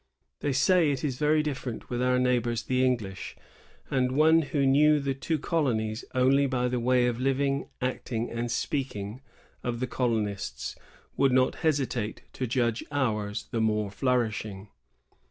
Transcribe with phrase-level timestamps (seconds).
[0.41, 3.35] my say it is veiy different with our neighbors the English;
[3.91, 8.49] and one who knew the two colonies only by the way of living, acting, and
[8.51, 9.21] speaking
[9.63, 10.75] of the colonists
[11.15, 14.69] would not hesitate to judge ours the more flourishing.